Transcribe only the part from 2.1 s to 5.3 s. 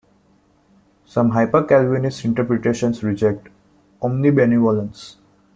interpretations reject omnibenevolence.